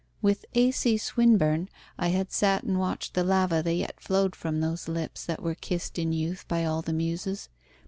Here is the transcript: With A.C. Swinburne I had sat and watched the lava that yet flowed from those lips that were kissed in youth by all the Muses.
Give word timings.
With 0.19 0.45
A.C. 0.55 0.97
Swinburne 0.97 1.69
I 1.99 2.07
had 2.07 2.31
sat 2.31 2.63
and 2.63 2.79
watched 2.79 3.13
the 3.13 3.23
lava 3.23 3.61
that 3.61 3.71
yet 3.75 3.99
flowed 4.01 4.35
from 4.35 4.59
those 4.59 4.87
lips 4.87 5.23
that 5.27 5.43
were 5.43 5.53
kissed 5.53 5.99
in 5.99 6.11
youth 6.11 6.43
by 6.47 6.65
all 6.65 6.81
the 6.81 6.91
Muses. 6.91 7.49